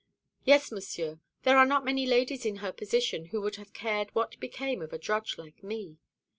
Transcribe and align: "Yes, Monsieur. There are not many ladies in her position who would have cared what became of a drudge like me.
"Yes, 0.45 0.71
Monsieur. 0.71 1.19
There 1.43 1.59
are 1.59 1.65
not 1.67 1.85
many 1.85 2.07
ladies 2.07 2.43
in 2.43 2.55
her 2.55 2.71
position 2.71 3.25
who 3.25 3.39
would 3.41 3.57
have 3.57 3.71
cared 3.71 4.09
what 4.15 4.39
became 4.39 4.81
of 4.81 4.93
a 4.93 4.97
drudge 4.97 5.37
like 5.37 5.61
me. 5.61 5.99